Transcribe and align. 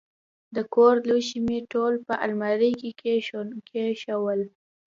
د 0.55 0.57
کور 0.73 0.95
لوښي 1.09 1.39
مې 1.45 1.59
ټول 1.71 1.93
په 2.05 2.13
المارۍ 2.25 2.71
کې 2.81 2.91
کښېنول. 3.79 4.41